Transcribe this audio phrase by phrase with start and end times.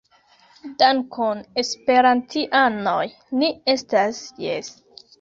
[0.79, 3.07] Dankon, esperantianoj
[3.39, 4.77] ni estas Jes